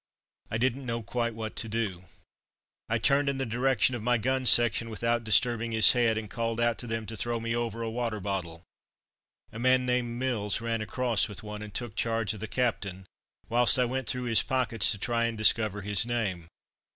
I 0.49 0.57
didn't 0.57 0.87
know 0.87 1.03
quite 1.03 1.35
what 1.35 1.55
to 1.57 1.69
do. 1.69 2.05
I 2.89 2.97
turned 2.97 3.29
in 3.29 3.37
the 3.37 3.45
direction 3.45 3.93
of 3.93 4.01
my 4.01 4.17
gun 4.17 4.47
section 4.47 4.89
without 4.89 5.23
disturbing 5.23 5.73
his 5.73 5.91
head, 5.91 6.17
and 6.17 6.27
called 6.27 6.59
out 6.59 6.79
to 6.79 6.87
them 6.87 7.05
to 7.05 7.15
throw 7.15 7.39
me 7.39 7.55
over 7.55 7.83
a 7.83 7.91
water 7.91 8.19
bottle. 8.19 8.63
A 9.51 9.59
man 9.59 9.85
named 9.85 10.17
Mills 10.17 10.59
ran 10.59 10.81
across 10.81 11.29
with 11.29 11.43
one, 11.43 11.61
and 11.61 11.71
took 11.71 11.93
charge 11.93 12.33
of 12.33 12.39
the 12.39 12.47
captain, 12.47 13.05
whilst 13.47 13.77
I 13.77 13.85
went 13.85 14.09
through 14.09 14.23
his 14.23 14.41
pockets 14.41 14.89
to 14.89 14.97
try 14.97 15.25
and 15.25 15.37
discover 15.37 15.81
his 15.83 16.03
name. 16.03 16.47